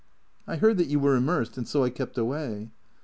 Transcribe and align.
"I 0.47 0.55
heard 0.55 0.79
that 0.79 0.87
you 0.87 0.99
were 0.99 1.15
immersed, 1.15 1.59
and 1.59 1.67
so 1.67 1.83
I 1.83 1.91
kept 1.91 2.17
away." 2.17 2.71